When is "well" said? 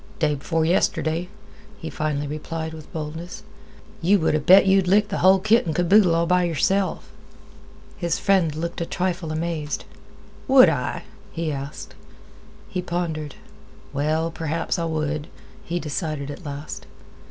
13.93-14.31